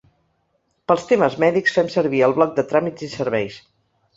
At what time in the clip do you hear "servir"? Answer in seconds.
1.99-2.25